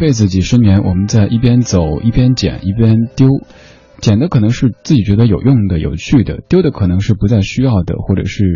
[0.00, 3.28] 这辈子几十年，我们在一边走一边捡一边丢，
[3.98, 8.46] 捡的可能是自己觉得有用的、有趣的，丢的可能是不再需要的，或者是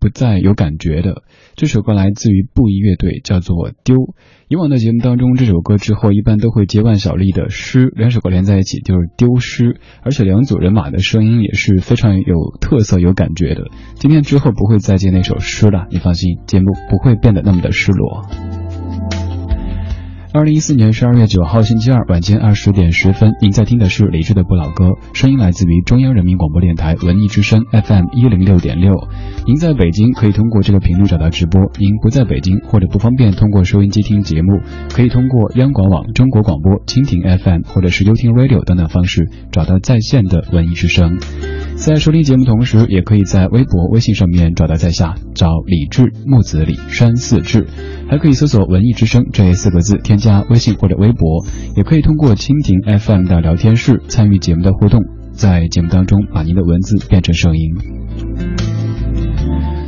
[0.00, 1.22] 不再有感觉的。
[1.54, 3.94] 这首歌来自于布衣乐队，叫做《丢》。
[4.48, 13.68] 以往的节目当中，这首歌之后一般都会接万晓利的诗，两首歌连在一起就是丢诗，而且两组人马的声音也是非常有特色、有感觉的。
[13.94, 18.24] 今天之后不会再接那首诗了，你放心，节目不会变得那么的失落。
[20.38, 28.94] 二零一四年十二月九号星期二晚间二十点十分，您在听的是李志的不老歌，声音来自于中央人民广播电台文艺之声 FM 一零六点六。
[29.48, 34.60] 您在北京可以通过这个频率找到直播，您不在北京或者不方便通过收音机听节目，
[34.94, 41.18] 可以通过央广网、中国广播、蜻蜓 FM 或者是优听 Radio 等等方式找到在线的文艺之声。
[41.78, 47.66] 在收听节目同时，也可以在微博、微信上面找到在下，找李志木子李山四志，
[48.10, 51.46] 还可以搜索“文艺之声”这四个字，添加微信或者微博，
[51.76, 55.00] 也可以通过蜻蜓 FM 的聊天室参与节目的互动，
[55.32, 57.74] 在节目当中把您的文字变成声音。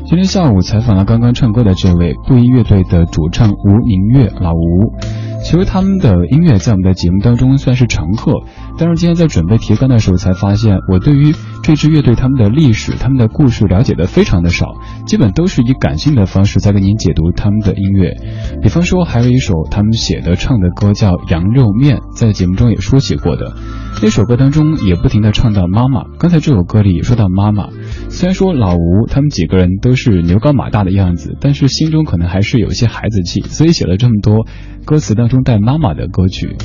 [0.07, 4.95] 今天下午采访了刚刚唱歌的这位布衣乐队的主唱吴宁月老吴。
[5.43, 8.33] 其实他们的音乐在我们的节目当中算是常客，
[8.81, 14.75] 但是今天在准备提纲的时候才发现，我对于这支乐队他们的历史、他们的故事了解的非常的少，
[15.07, 18.17] 基本都是以感性的方式在给您解读他们的音乐。
[18.63, 23.55] 比方说，还有一首他们写的唱的歌叫《羊肉面》，在节目中也说起过的。
[24.03, 27.69] 那首歌当中也不停的唱到妈妈，刚才这首歌里说到妈妈。
[28.09, 34.47] 虽然说老吴他们几个人都是牛高马大的样子，但是心中可能还是有一些孩子气，所以写了这么多
[34.87, 36.57] 歌词当中带妈妈的歌曲。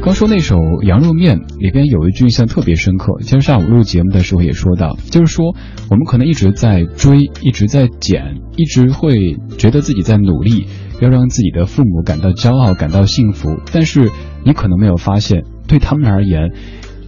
[0.00, 0.56] 刚说那首
[0.86, 5.56] 《羊肉面》里边有一句印象特别深刻，今天上午录节目的时候也说到，就是说
[5.90, 10.66] 我们可能一直在追，一直在捡，一直会觉得自己在努力，
[11.00, 14.12] 要让自己的父母感到骄傲，感到幸福，但是
[14.44, 16.52] 你可能没有发现，对他们而言。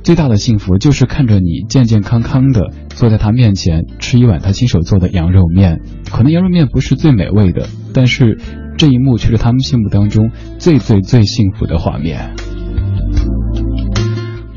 [0.04, 8.38] 最大的幸福就是看着你健健康康的坐在他面前吃一碗他亲手做的羊肉面，可能羊肉面不是最美味的，但是
[8.78, 12.34] 这一幕却是他们心目当中最最最幸福的画面。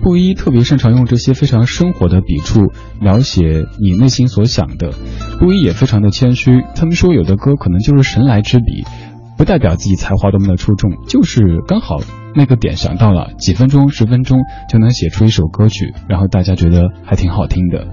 [0.01, 2.71] 布衣特别擅长用这些非常生活的笔触
[3.01, 4.91] 描写你内心所想的，
[5.39, 8.85] 布衣也非常的谦虚，他们说有的歌可能就是神来之笔。
[9.37, 11.97] 不代表自己才华多么的出众，就是刚好
[12.33, 14.39] 那个点想到了，几分钟、十分钟
[14.69, 17.87] 就能写出一首歌曲，然后大家觉得还挺好听的。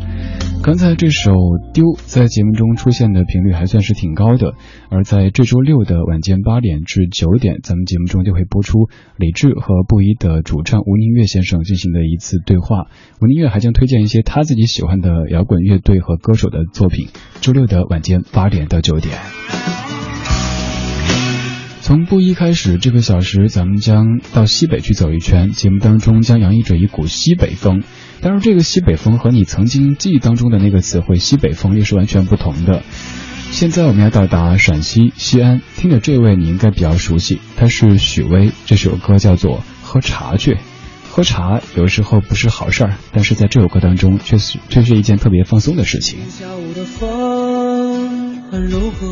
[0.63, 1.33] 刚才这首
[1.73, 4.55] 《丢》在节目中出现的频率还算是挺高的，
[4.91, 12.87] 而在这周六的晚间八点至九点，咱们节目中就会播出李志和布衣的主唱吴宁月先生进行的一次对话。
[13.21, 17.09] 吴宁月还将推荐一些他自己喜欢的摇滚乐队和歌手的作品。
[17.41, 19.88] 周六的晚间八点到九点。
[21.89, 25.53] 从布衣开始，这个小时咱们将到西北去走一圈。
[25.53, 27.83] 节目当中将洋溢着一股西北风，
[28.21, 32.83] 当然这个西北风和你曾经记忆当中的那个词汇“西北风”又是完全不同的。
[33.51, 40.55] 现在我们要到达陕西西安，听着这位你应该比较熟悉，他是许巍，这首歌叫做《喝茶去》。
[41.11, 46.19] 喝茶有时候不是好事儿，但是在这首歌当中却是却是一件特别放松的事情。
[46.29, 49.08] 下午的风很柔和。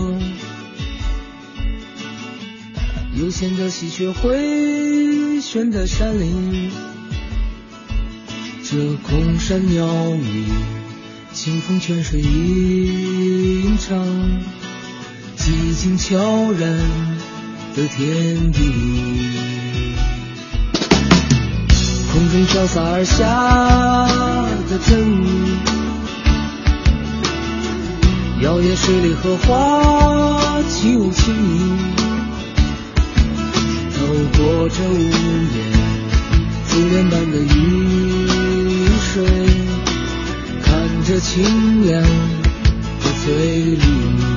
[3.18, 6.70] 悠闲的喜鹊回旋的山林，
[8.62, 8.76] 这
[9.08, 10.44] 空山鸟语，
[11.32, 14.06] 清风泉水吟唱，
[15.38, 16.18] 寂静悄
[16.52, 16.78] 然
[17.74, 18.60] 的天地，
[22.12, 23.24] 空中飘洒而下
[24.68, 25.24] 的阵雨，
[28.42, 31.95] 摇曳水里荷花起舞轻盈。
[34.06, 35.58] 走过这屋檐，
[36.64, 37.48] 思念般的雨
[39.00, 39.26] 水，
[40.62, 40.72] 看
[41.04, 42.06] 着清凉的
[43.24, 43.34] 翠
[43.74, 44.35] 绿。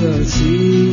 [0.00, 0.87] 热情。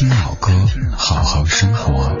[0.00, 0.50] 听老歌，
[0.96, 2.16] 好好生活。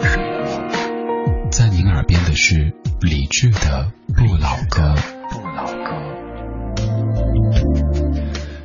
[1.50, 4.94] 在您耳边的是理智的不老歌。
[5.30, 5.90] 不老歌。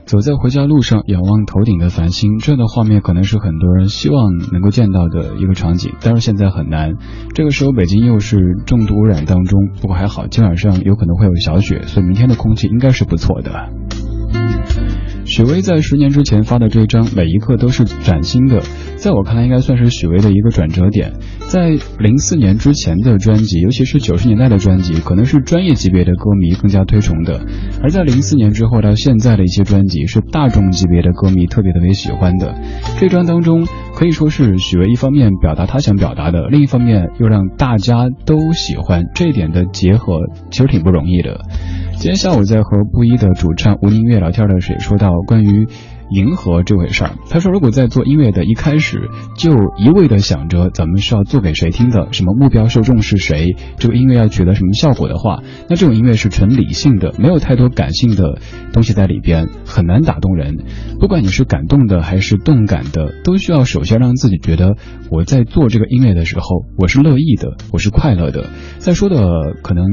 [0.05, 6.91] 走在回家路上，仰望头顶的繁星，这样的画面可能是很多人希望能够见到的一个场景，但是现在很难。
[7.33, 13.69] 这个时候北京又是重度污染当中，不过还好，今晚上有可能会有小雪，所以明天的空气应该是不错的。
[15.25, 18.61] 许巍在十年之前发的这张《每一刻都是崭新的》，
[18.95, 21.13] 在我看来应该算是许巍的一个转折点。
[21.47, 27.39] 在零四年之前的专辑，尤其是九十年代的专辑，可能是专业级别的歌迷更加推崇的；
[27.81, 32.53] 而在零四年之后到现在的一些专辑，是大众级别的歌迷特别特别喜欢的。
[32.99, 33.65] 这张当中
[33.95, 40.19] 可以说是许巍一方面表达他想表达的，另一方面又让大家都喜欢，这一点的结合
[40.51, 41.41] 其实挺不容易的。
[41.97, 45.67] 今天下午在和布衣的主唱吴宁月聊天的时候，也说到关于
[46.09, 47.11] 迎合这回事儿。
[47.29, 58.37] 他说，如果在做音乐的一开始就一味的想着咱们是要做给谁听的，什么目标受众是谁，这个音乐要取得什么效果的话，那这种音乐是纯理性的，没有太多感性的
[58.71, 60.57] 东西在里边，很难打动人。
[60.99, 64.75] 不管你是感动的还是动感的，都需要首先让自己觉得
[65.09, 68.51] 我在做这个音乐的时候，我是乐意的，我是快乐的。
[68.77, 69.85] 再说的可能。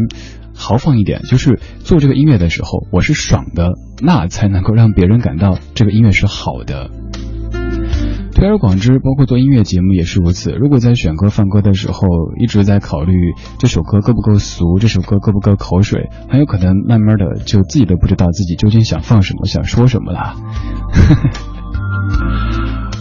[0.62, 6.88] 豪放一点，就是做这个音乐的时候，我是爽的，那才能够让别人感到这个音乐是好的。
[8.35, 10.52] 推而广之，包括做音乐节目也是如此。
[10.52, 12.07] 如果在选歌放歌的时候，
[12.40, 13.12] 一直在考虑
[13.59, 20.37] 这首歌够不够俗，这首歌够不够口水，很有可能慢慢的就自己都不知道自己究竟想放什么，想说什么了。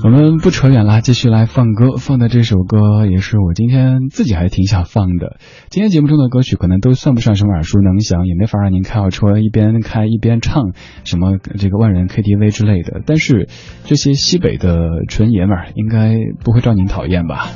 [0.04, 1.98] 我们不扯远了，继续来放歌。
[1.98, 5.38] 放的这首歌也是我今天自己还挺想放的。
[5.70, 13.02] 今天节目中的歌曲可能都算不上什么耳熟能详，也没法让您开好车一边开一边唱什么这个万人 KTV 之类的。
[13.06, 13.48] 但是
[13.84, 17.48] 这些西北的纯爷们儿应该不会招您讨厌吧？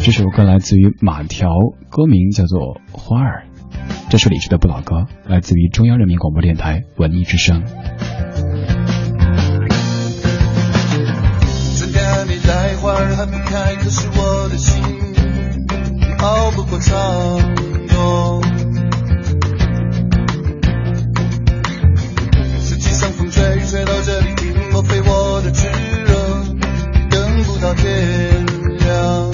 [0.00, 1.48] 这首歌来自于马条，
[1.88, 2.60] 歌名叫做
[2.92, 3.44] 《花儿》，
[4.10, 7.62] 这是李志的不老歌，来自于中央人民广播电台文艺之声。
[12.48, 14.82] 待花儿还没开，可是我的心
[16.20, 16.96] 熬不过长
[17.86, 18.42] 冬。
[22.58, 24.34] 四季像风吹吹到这里，
[24.72, 26.14] 莫非我的炙热
[27.10, 28.46] 等不到天
[28.78, 29.30] 亮？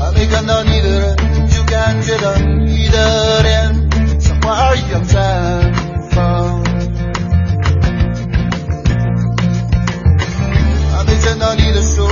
[0.00, 1.14] 还没看到你的人，
[1.50, 3.86] 就感觉到你的脸
[4.18, 5.67] 像花儿一样绽
[11.38, 12.06] 到你的手，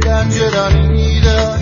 [0.00, 1.59] 感觉到你的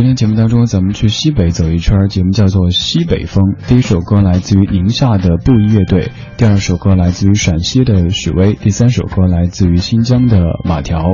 [0.00, 3.44] 今天节目当中，咱们去西北走一圈，节目叫做《西北风》。
[3.68, 11.12] 第一首歌来自于宁夏的布衣乐队，第二首歌来自于陕西的许巍，第三首歌来自于新疆的马条。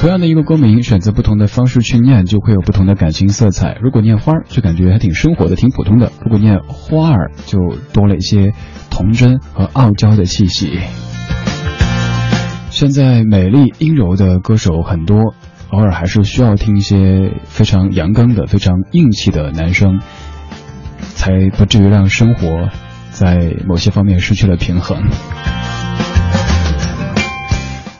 [0.00, 3.78] 同样的一个歌名，选择不同的方式去念，就会有不同的感情色彩。
[3.80, 7.58] 如果念花，就感觉还挺生活的，挺普通的；如果念花儿，就
[7.94, 8.52] 多了一些
[8.90, 10.78] 童真和傲娇的气息。
[12.68, 15.34] 现在美丽阴柔的歌手很多，
[15.74, 20.00] 偶尔还是需要听一些非常阳刚的、非常硬气的男生，
[21.00, 22.68] 才不至于让生活
[23.10, 25.02] 在某些方面失去了平衡。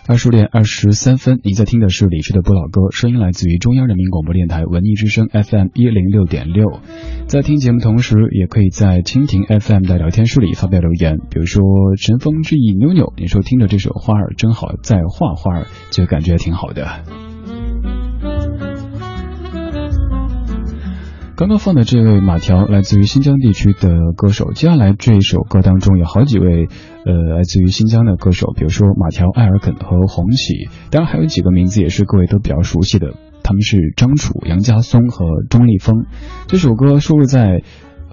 [0.07, 6.79] 二十点二十三分，您在听的是李志的不老歌，声音来自于中央人民广播电台文艺之声 FM 一零六点六。
[7.27, 11.65] 在听节目同时，也可以在蜻蜓 FM 的聊天室里发表留言，比如说
[11.99, 17.03] 尘封之意妞妞，你说听着这首花儿真好，在画花儿就感觉挺好的。
[21.37, 26.68] 刚刚放的这位马条来自于新疆地区的歌手，接下来这一首歌当中有好几位
[27.05, 36.07] 呃来自于新疆的歌手，比如说马条、艾尔肯和红旗，当然还有几个名字也是各位都比较熟悉的，他们是张楚、杨家松和钟立峰。
[36.47, 37.64] 这首歌收录在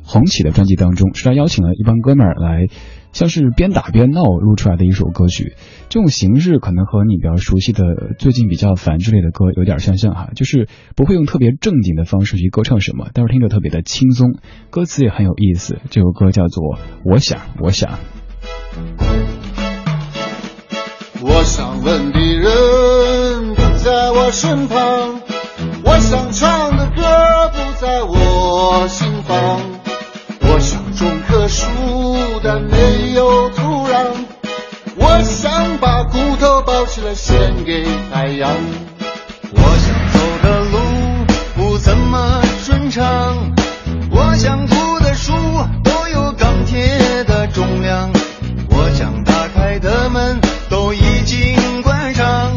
[0.03, 2.69] 红旗的专辑当中，是他邀请了一帮哥们儿来。
[3.13, 5.55] 像是边打边闹录出来的一首歌曲，
[5.89, 7.83] 这种形式可能和你比较熟悉的
[8.17, 14.35] 最近比较烦之类的歌有点相像哈，就是不会用特别正经的方式去歌唱什么，但是听着特别的轻松，
[14.69, 15.79] 歌词也很有意思。
[15.89, 17.91] 这首歌叫做《我想我想》。
[21.23, 25.21] 我想问的人不在我身旁，
[25.85, 27.03] 我想唱的歌
[27.51, 29.80] 不在我心房，
[31.01, 31.65] 种棵树。
[32.43, 34.07] 但没有土壤，
[34.95, 38.49] 我想把骨头包起来献给海洋。
[39.53, 40.79] 我想走的路
[41.55, 43.53] 不怎么顺畅，
[44.09, 45.33] 我想吐的书
[45.83, 48.11] 都有钢铁的重量，
[48.69, 52.51] 我想打开的门都已经关上，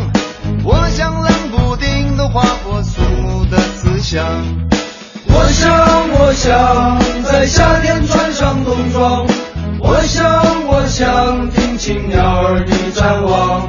[0.64, 4.73] 我想冷不丁的划破肃穆的思想。
[5.36, 5.68] 我想，
[6.12, 9.26] 我想在夏天穿上冬装。
[9.80, 10.24] 我想，
[10.68, 13.68] 我想听清鸟儿的展望。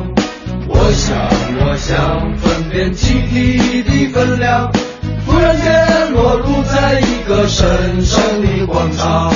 [0.68, 1.18] 我想，
[1.60, 4.72] 我想分辨气体的分量。
[5.26, 9.34] 忽然间裸露在一个神圣的广场。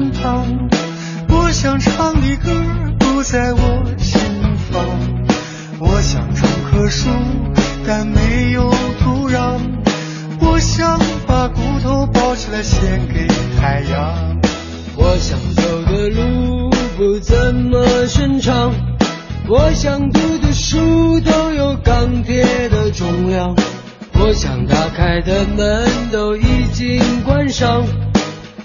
[0.00, 0.46] 身旁。
[1.28, 2.50] 我想唱的歌
[2.98, 4.18] 不在我心
[4.70, 4.82] 房，
[5.78, 7.10] 我想种棵树，
[7.86, 9.60] 但没有土壤。
[10.40, 13.26] 我想把骨头包起来献给
[13.60, 14.40] 太阳。
[14.96, 18.72] 我想走的路不怎么顺畅，
[19.46, 23.54] 我想读的书都有钢铁的重量。
[24.14, 27.84] 我想打开的门都已经关上，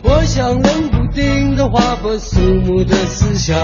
[0.01, 0.94] 我想能。
[1.69, 3.57] 划破肃穆的思想。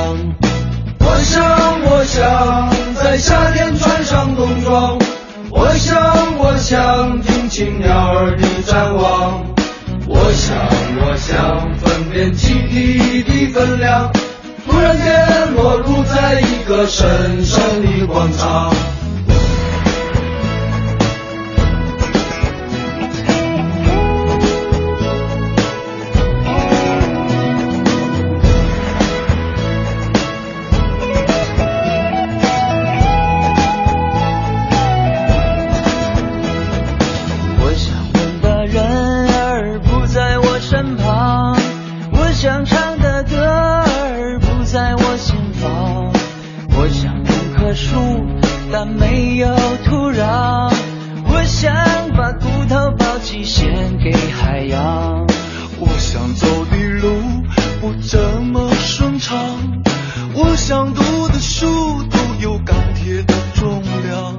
[0.99, 4.97] 我想，我想在夏天穿上冬装，
[5.49, 5.97] 我想，
[6.37, 9.43] 我想听清鸟儿的展望，
[10.07, 10.57] 我想，
[11.01, 14.11] 我想分辨气体的分量。
[14.65, 18.73] 突然间落入在一个神圣的广场。
[48.71, 49.47] 但没有
[49.85, 50.71] 土壤。
[51.25, 51.73] 我想
[52.15, 55.27] 把骨头抛弃献给海洋。
[55.77, 57.09] 我想走的路
[57.81, 59.37] 不这么顺畅。
[60.33, 64.35] 我想读的书都有钢铁的重量。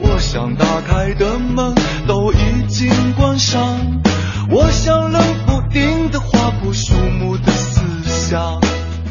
[0.00, 1.74] 我想打开的门
[2.06, 3.78] 都已经关上。
[4.48, 8.58] 我想冷不丁的划破树木的思想。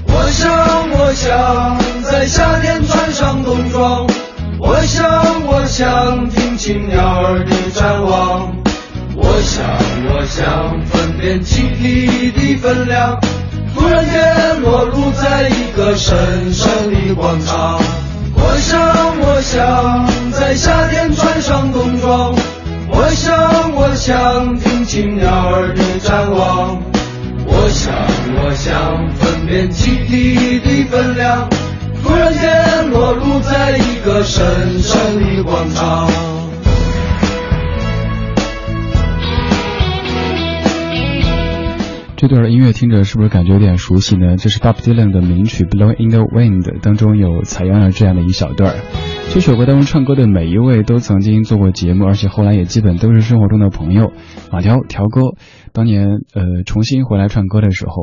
[0.08, 4.08] 我想，我想在夏天穿上冬装。
[5.78, 8.56] 想听清鸟儿的展望，
[9.14, 9.66] 我想，
[10.08, 13.20] 我想分辨气体的分量。
[13.74, 17.78] 突然间落入在一个神圣的广场。
[18.36, 18.80] 我想，
[19.20, 22.34] 我想在夏天穿上冬装。
[22.88, 23.36] 我想，
[23.76, 26.82] 我想听清鸟儿的展望。
[27.46, 27.94] 我想，
[28.38, 31.50] 我想分辨集体的分量。
[32.06, 36.08] 突然间落入在一个深深的广场。
[42.16, 44.38] 这段音乐听着是不是感觉有点熟悉呢？
[44.38, 48.76] 这是 Bob Dylan 的名曲《Blowing in the Wind》当中有采样了这样的一小段。
[49.34, 54.14] 这首歌当中唱歌的每一位都曾经做过节目，而且后来也基本都是生活中的朋友。
[54.52, 55.36] 马条条哥
[55.74, 57.94] 当年呃重新回来唱歌的时候，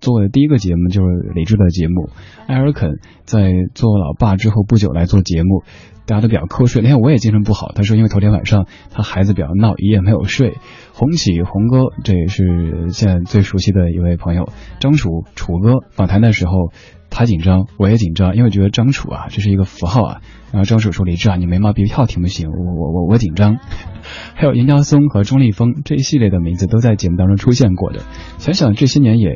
[0.00, 2.10] 做的第一个节目就是李志的节目。
[2.46, 5.64] 艾尔肯在做老爸之后不久来做节目。
[6.06, 7.70] 大家都比较瞌睡，那天我也精神不好。
[7.74, 10.56] 他说，因为头天晚上他孩子比较闹，一夜没有睡。
[10.94, 14.48] 红起红哥，这也是现在最熟悉的一位朋友。
[14.80, 16.72] 张楚楚哥访谈的时候，
[17.10, 20.20] 他紧张，我也紧张，因为觉得张楚啊，这是一个符号啊。
[20.50, 23.58] 然后张楚说：“李志啊，你眉毛别跳挺不行，我我我我紧张。
[24.34, 28.00] ”还有严家松和钟立风这一系列的名字都在节目当中出现过的。
[28.38, 29.30] 想想这些年也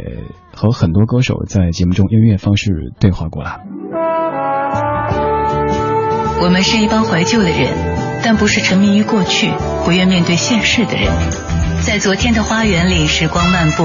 [0.55, 3.61] 和很多歌手在节目中用音乐方式对话过了。
[6.41, 7.69] 我们是一帮怀旧的人，
[8.25, 9.51] 但不是沉迷于过去、
[9.85, 11.13] 不愿面对现实的人。
[11.83, 13.85] 在昨天的花园里，时光漫步，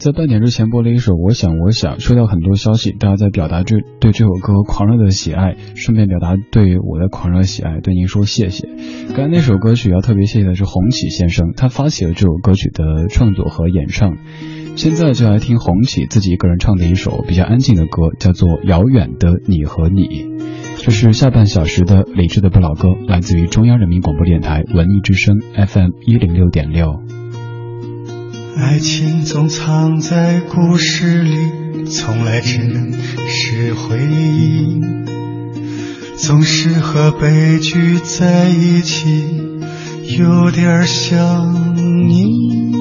[0.00, 8.66] 在半点之前播了一首《我想我想》，收到很多消息，大家在表达这对这首歌狂热的喜爱，顺便表达对我的狂热喜爱，对您说谢谢。
[9.14, 14.16] 刚才那首歌曲要特别谢谢的是红起先生，他发起了这首歌曲的创作和演唱。
[14.74, 20.04] 现在就来听红起自己一个人唱的一首比较安静的歌，叫做《遥远的你和你》。
[20.78, 27.02] 这是下半小时的理智的不老歌，来自于中央人民广播电台文艺之声 FM 一零六点六。
[28.60, 32.92] 爱情总藏在故事里，从来只能
[33.26, 34.80] 是回忆。
[36.16, 39.24] 总是和悲剧在一起，
[40.18, 41.74] 有点像
[42.06, 42.74] 你。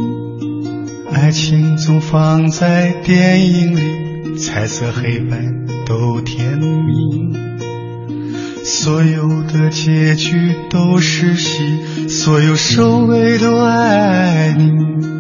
[1.14, 5.38] 爱情总放在电影里，彩色黑白
[5.86, 7.38] 都甜蜜。
[8.64, 15.19] 所有的结局都是戏，所有收尾都爱你。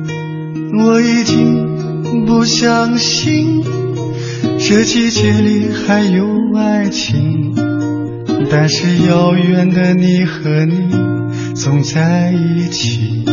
[0.71, 3.63] 我已经不相信
[4.59, 7.53] 这季节里还有爱情，
[8.49, 10.93] 但是遥远的你和你
[11.55, 13.25] 总在一起。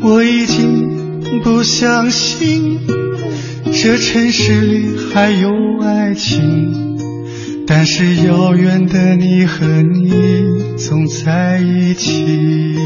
[0.00, 2.78] 我已经不相信
[3.72, 5.50] 这城市里还有
[5.82, 6.98] 爱情，
[7.66, 10.12] 但是遥远的你和你
[10.76, 12.76] 总在一起。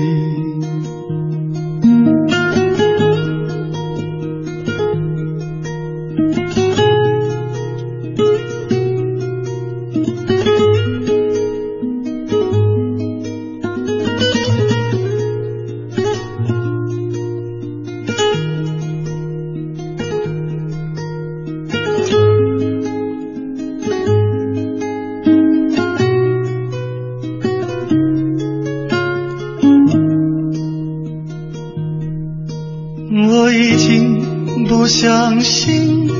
[35.38, 36.10] 相信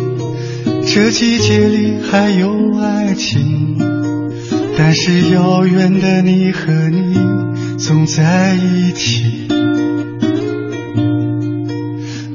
[0.86, 3.76] 这季节里还有爱情，
[4.76, 7.18] 但是遥远的你和你
[7.78, 9.48] 总在一起。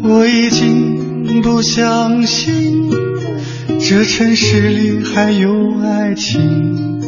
[0.04, 2.92] 我已经不相信
[3.80, 7.00] 这城市里还有爱情，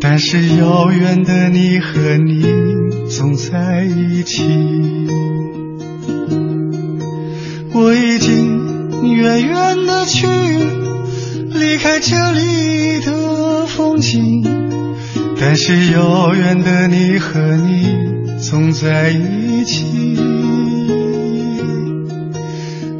[0.00, 2.46] 但是遥远的你和你
[3.10, 4.42] 总在一起。
[15.54, 17.86] 但是遥远的你和你
[18.38, 20.16] 总在一起。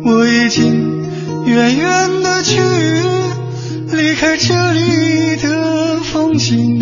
[0.04, 2.60] 我已经远远的去
[3.96, 6.78] 离开这里的风景，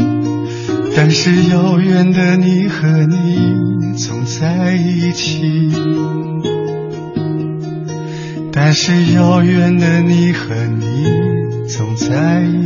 [0.96, 5.70] 但是遥远的你和你总在一起。
[8.50, 11.30] 但是遥远的你和你。
[11.68, 12.59] 总在一起。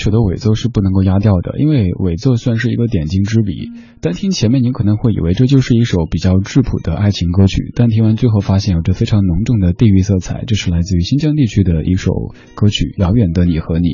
[0.00, 3.70] 首的尾奏是不能够压掉的，因为尾奏算是一个点睛之笔。
[4.00, 10.42] 单听前面，你可能会以为这就是一首比较质朴的爱情歌曲，但听完最后发现有着非常浓重的地域色彩。
[10.46, 12.12] 这是来自于新疆地区的一首
[12.54, 13.88] 歌曲《遥远的你和你》，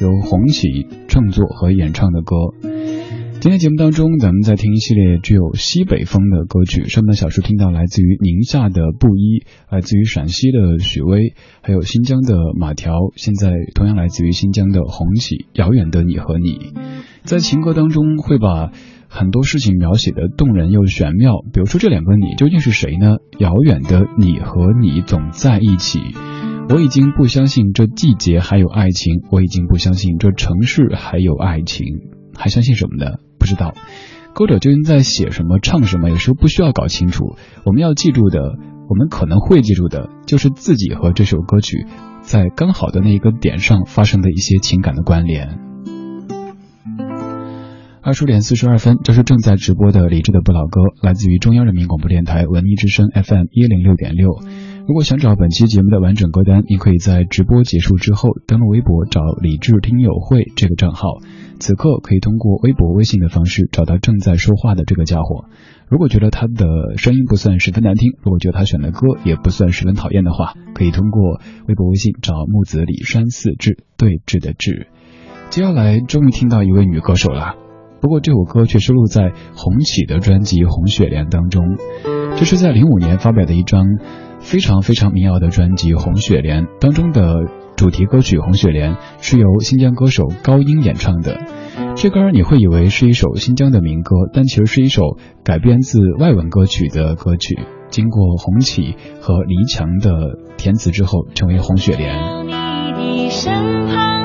[0.00, 2.77] 由红旗创作和演唱的歌。
[3.40, 6.88] 今天节目当中，咱们在听一系列具有西北风的歌曲。
[6.88, 12.94] 上半小时听到来自于宁夏的布衣，来自于陕西的许巍，还有新疆的马条。
[13.14, 16.72] 现在同样来自于新疆的红旗，遥远的你和你，
[17.22, 18.72] 在情歌当中会把
[19.08, 21.34] 很多事情描写的动人又玄妙。
[21.52, 23.18] 比如说这两个你究竟是谁呢？
[23.38, 26.00] 遥远的你和你总在一起。
[26.70, 31.86] 我已经不相信这季节还有爱情，我已经不相信这城市还有爱情，
[32.34, 33.12] 还相信什么呢？
[33.48, 33.74] 知道，
[34.34, 36.10] 歌者究竟在写什么、唱什么？
[36.10, 37.36] 有时候不需要搞清楚。
[37.64, 38.40] 我们要记住的，
[38.88, 41.86] 我们可能会记住的，就是自己和这首歌曲
[42.20, 45.58] 在刚好的那一个点上发生的一些情感的关联。
[48.02, 54.30] 二十点四十二分，这是正在直播的李志的不老歌，来自于中央人民广播电台文艺之声 FM 一零六点六。
[54.88, 61.18] 如果想找本期节目的完整歌单，你可以在直播结束之后登录微博找李志听友会这个账号。
[61.60, 65.44] 此刻可以通过微博、微信的方式找到正在说话的这个家伙。
[65.88, 74.86] 如果觉得他的声音不算十分难听，如果觉得他选的歌也不算十分讨厌的话，可以通过微博、微信找木子李山四志对峙的志。
[75.50, 77.56] 接下来终于听到一位女歌手了，
[78.00, 81.76] 不过这首歌却收录在红起的专辑《红雪莲》当中。
[82.36, 83.84] 这是在零五年发表的一张
[84.40, 87.34] 非常非常民谣的专辑《红雪莲》当中的。
[87.76, 91.38] 主题歌曲《红雪莲》是由新疆歌手高音演唱的。
[91.94, 97.56] 这歌你会以为是一首新疆的民歌，但其实是一首改编自外文歌曲的歌曲。
[97.88, 100.10] 经过红旗和黎强的
[100.56, 102.18] 填词之后，成为《红雪莲》。
[102.98, 103.52] 你的身
[103.86, 104.17] 旁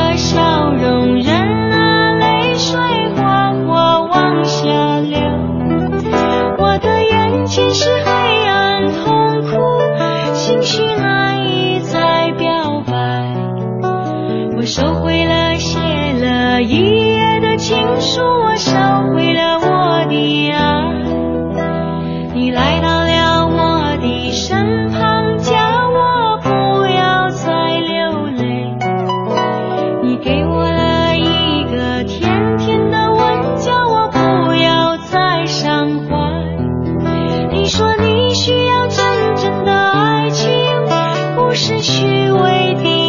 [0.00, 2.78] 收回了笑容，忍了泪水，
[3.16, 5.18] 哗哗往下流。
[6.58, 8.10] 我的眼前是黑
[8.46, 9.58] 暗痛苦，
[10.34, 13.34] 心绪难以再表白。
[14.56, 16.76] 我收回了写了一
[17.14, 18.72] 夜的情书，我收
[19.14, 20.99] 回了我的爱。
[42.00, 42.99] 虚伪的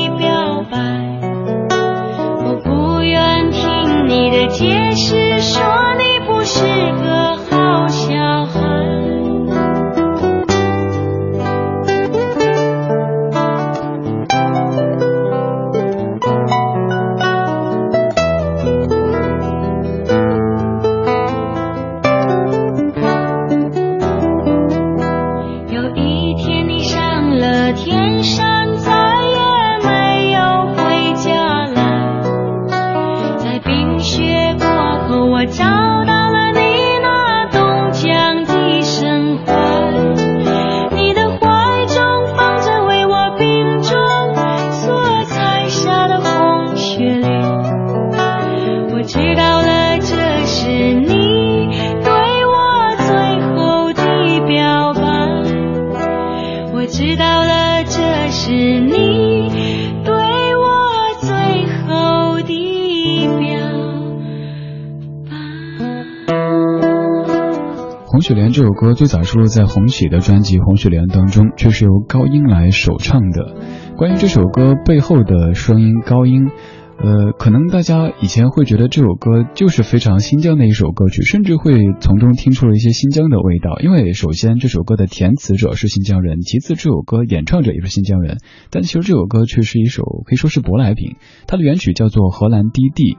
[68.52, 73.56] 这首歌最早收录在红旗的专辑《红雪莲》当中，却是由高音来首唱的。
[73.95, 76.49] 关于这首歌背后的声音，高音。
[76.97, 83.79] 呃，可能大家以前会觉得这首歌就是非常新疆的一首歌曲，甚至会从中听出了一些新疆的味道。
[83.81, 88.37] 因为首先这首歌的填词者是新疆人，其次这首歌演唱者也是新疆人。
[88.69, 91.15] 但其实这首歌却是一首可以说是舶来品，
[91.47, 93.13] 它的原曲叫做《荷兰低地》。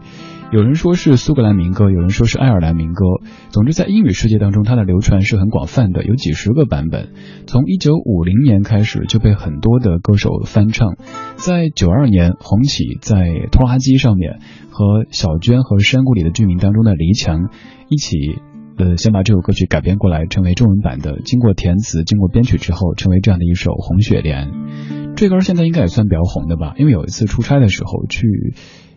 [0.53, 3.07] 有人说是苏格兰民歌，有人说是爱尔兰民歌。
[3.49, 7.09] 总之，在英语世界当中，它的流传是很广泛的，有几十个版本。
[7.47, 10.99] 从一九五零年开始就被很多的歌手翻唱。
[11.37, 14.41] 在九二年，红起在拖拉机上面
[14.71, 17.49] 和小娟和山谷里的居民当中的黎强
[17.89, 18.19] 一起，
[18.77, 21.23] 呃，先把这首歌曲改编过来，成为中文版的。
[21.25, 24.51] 经过填词，经过编曲之后，成为这样的一首《红雪莲》。
[25.17, 26.75] 这歌现在应该也算比较红的吧？
[26.77, 28.53] 因为有一次出差的时候去。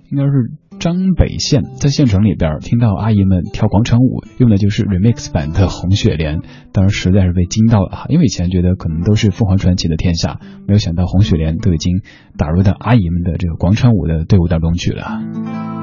[0.07, 6.39] 应该是张北县，在县城里边听到阿姨们跳广场舞，用的就是 remix 版的《红雪莲》，
[6.71, 12.01] 当时实在是被惊到了哈，因为以前觉得可能都是凤凰传奇的天下，没有想到《红雪莲》都已经
[12.37, 15.74] 打入到阿姨们的这个广场舞的队伍当中去了。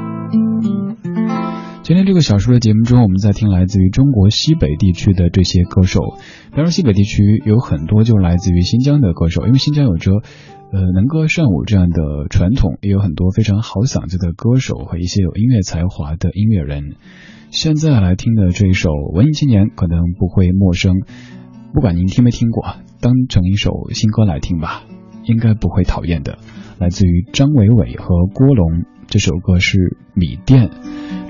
[1.83, 6.01] 今天这个小说的节目中，我们在听来自于中国西北地区的这些歌手，
[6.53, 10.12] 当然西北地区有很多就来自于新疆的歌手，因为新疆有着。
[10.72, 16.95] 呃，能歌善舞这样的传统，也有很多非常好嗓子的歌手和一些有音乐才华的音乐人。
[17.51, 21.03] 现在来听的这一首《文艺青年》可能不会陌生，
[21.74, 24.85] 不管您听没听过，当成一首新歌来听吧，
[25.24, 26.39] 应该不会讨厌的。
[26.78, 29.76] 来自于张伟伟和郭龙，这首歌是
[30.14, 30.68] 《米店》。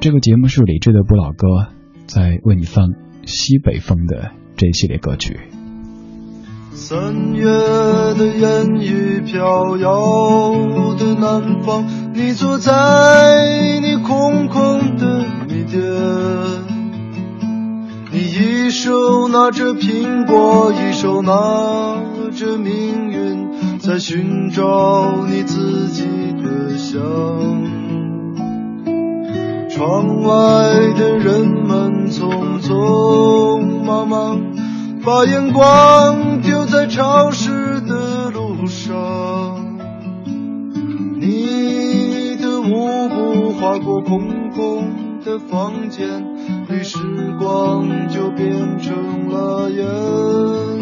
[0.00, 1.66] 这个节目是李志的不老歌，
[2.06, 2.90] 在为你放
[3.26, 5.40] 西北风的这一系列歌曲。
[6.70, 10.52] 三月的烟雨飘摇
[10.96, 15.82] 的南方，你坐在你空空的米店，
[18.12, 23.48] 你一手拿着苹果，一手拿着命运，
[23.84, 26.04] 在寻找你自己
[26.40, 27.02] 的香。
[29.68, 30.32] 窗外
[30.96, 34.40] 的人们匆匆忙忙，
[35.04, 36.64] 把眼光丢。
[36.64, 38.96] 在潮湿的路上，
[41.20, 44.84] 你的舞步划过空空
[45.24, 46.06] 的房间，
[46.68, 46.98] 里时
[47.38, 50.81] 光就变成了烟。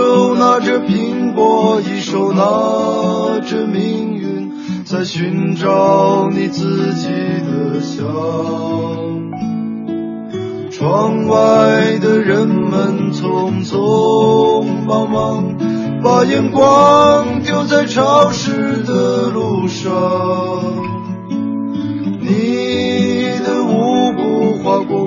[0.00, 2.42] 手拿着苹果一手拿
[3.40, 4.50] 着命运
[4.82, 7.08] 在寻找你自己
[7.44, 8.02] 的香
[10.70, 15.54] 窗外的人们匆匆忙忙
[16.02, 19.92] 把眼光丢在潮湿的路上。
[22.20, 25.06] 你的舞步划过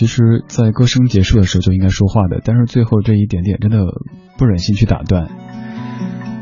[0.00, 3.84] 其实，在歌声结束的时候就应该说话的，但是最后这一点点真的
[4.38, 5.28] 不忍心去打断。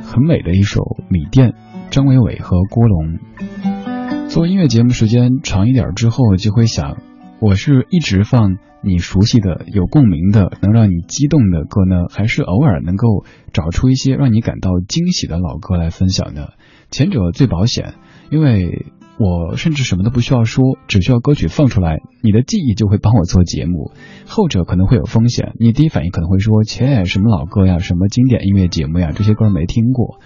[0.04, 0.80] 很美的一首
[1.10, 1.50] 《米店》，
[1.90, 3.18] 张伟伟和郭龙。
[4.28, 6.98] 做音乐节目时间长一点之后，就会想，
[7.40, 16.46] 我是一直放你熟悉的、有共鸣的、能让你激动的歌呢，还是偶尔能够找出一些让你感到惊喜的老歌来分享呢？
[16.92, 17.94] 前者最保险，
[18.30, 18.86] 因为。
[19.18, 23.90] 我甚至什么都不需要说，只需要歌曲放出来，你的记忆就会帮我做节目。
[24.26, 30.20] 后者可能会有风险，你第一反应可能会说：“切，什么老歌呀，什么经典音乐节目呀，这些歌没听过。”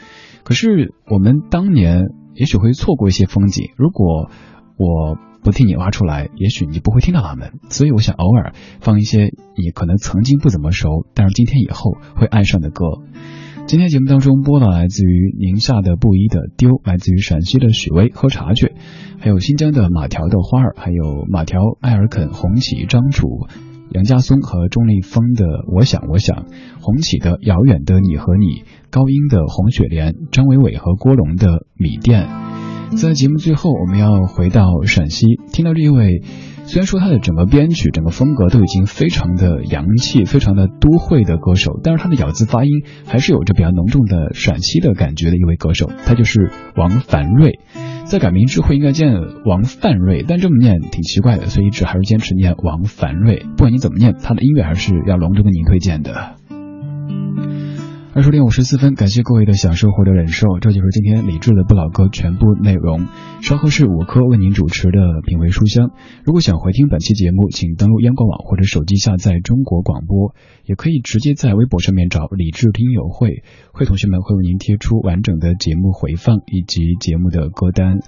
[0.44, 4.28] 可是我们当年也许会错过一些风景，如果
[4.76, 7.52] 我不替你挖出来，也许你不会听到他们。
[7.70, 12.84] 所以我想偶尔放一些你可能曾经不怎么熟，但是今天以后会爱上的歌。
[13.66, 18.72] 今天节目当中播了来自于宁夏的布衣的丢，来自于陕西的许巍喝茶去，
[19.18, 23.46] 还有新疆的马条的花儿，还有马条、艾尔肯、红旗、张楚、
[23.92, 26.44] 杨家松和钟立风的我想我想，
[26.80, 32.51] 红旗的遥远的你和你，高音的红雪莲，张伟伟和郭龙的米店。
[32.96, 36.22] 在节目最后，我们要回到陕西，听到这一位。
[36.64, 42.70] 虽然说他的整个编曲、整个风格都已经非常的洋气、非常的都会的歌手，但是他的咬字发音
[43.04, 47.58] 还是有着比较浓重的陕西的感觉的一位歌手，他就是王凡瑞。
[48.04, 49.12] 在改名之后应该念
[49.44, 53.44] 王范瑞，但这么念挺奇怪的，所以一直还是坚持念王凡瑞。
[53.56, 56.36] 不管你怎么念，他的音乐还是要隆重为您推荐的。
[58.14, 63.08] 二十点五十四分，感谢各位的享受或者忍受，这就是今天理智的不老歌全部内容。
[63.40, 65.92] 稍后是五科为您主持的品味书香。
[66.22, 70.34] 如果想回听本期节目，请登录央广网或者手机下载中国广播，
[70.66, 78.00] 也可以直接在微博上面找理智听友会，会同学们会为您贴出完整的节目回放以及节目的歌单。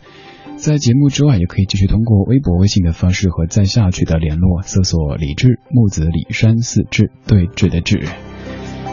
[0.56, 8.02] 在节目之外，也可以继续通过微博、微信的方式和在下取得联络，搜索李志木子李山四志对峙的志。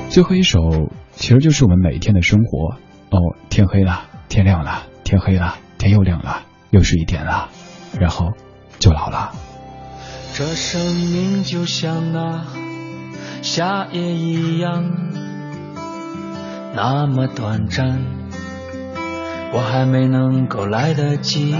[0.07, 0.89] 最后一首。
[1.15, 2.75] 其实就是我们每一天的生活
[3.09, 6.41] 哦，天黑了，天亮了，天黑了，天又亮了，
[6.71, 7.49] 又是一天了，
[7.99, 8.31] 然后
[8.79, 9.31] 就老了。
[10.33, 12.45] 这生命就像那
[13.41, 14.91] 夏夜一样，
[16.73, 17.99] 那么短暂，
[19.53, 21.55] 我还没能够来得及。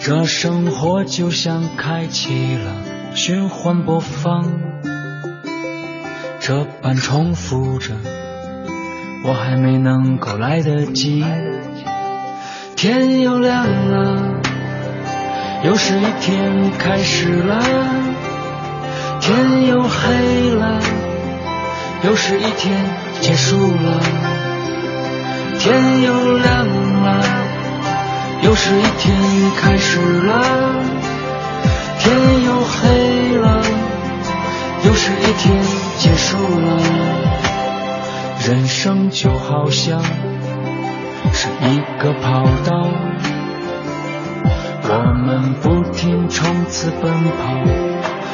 [0.00, 4.91] 这生活就像开启了循环播放。
[6.44, 7.94] 这般重复着，
[9.24, 11.24] 我还没能够来得及。
[12.74, 14.40] 天又亮了，
[15.62, 17.62] 又是一天开始了。
[19.20, 20.80] 天又黑了，
[22.02, 22.84] 又是一天
[23.20, 24.00] 结束了。
[25.60, 26.66] 天又亮
[27.04, 27.24] 了，
[28.42, 29.16] 又是一天
[29.56, 30.42] 开始了。
[32.00, 32.12] 天
[32.42, 33.62] 又黑了，
[34.84, 35.62] 又是一天。
[35.98, 36.80] 结束了，
[38.44, 40.02] 人生就好像
[41.32, 42.88] 是一个跑道，
[44.88, 47.54] 我们不停冲刺奔跑，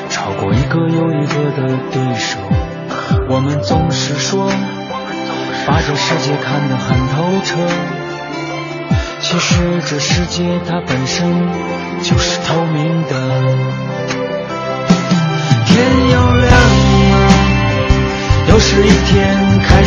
[0.09, 2.39] 超过一个又一个的对手。
[3.29, 4.51] 我们总是说
[5.67, 7.59] 把这世界看得很透彻，
[9.21, 11.31] 其实这世界它本身
[12.03, 13.38] 就是透明的。
[18.71, 19.78] 是一天开